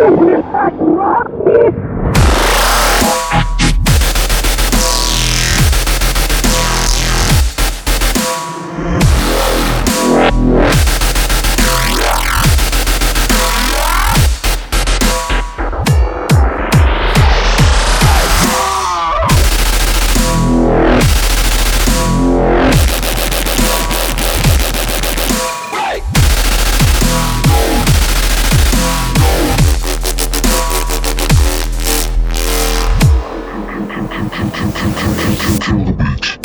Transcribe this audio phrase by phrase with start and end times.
[0.00, 1.81] Rocky!
[35.36, 36.41] kill, kill, kill the beat.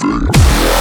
[0.00, 0.77] thing.